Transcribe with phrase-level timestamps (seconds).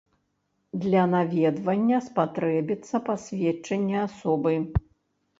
[0.85, 4.55] Для наведвання спатрэбіцца пасведчанне асобы.